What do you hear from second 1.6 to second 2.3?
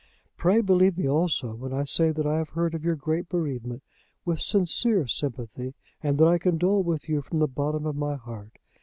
I say that